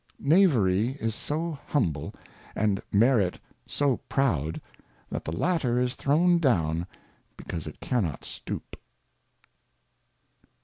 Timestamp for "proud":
4.09-4.59